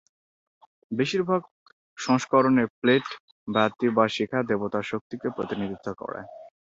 [0.91, 1.41] বেশিরভাগ
[1.97, 3.05] সংস্করণে প্লেট,
[3.47, 6.19] বাতি বা শিখা দেবতার শক্তিকে প্রতিনিধিত্ব করে।